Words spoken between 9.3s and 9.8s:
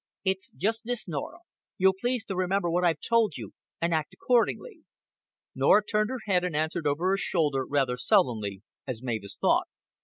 thought.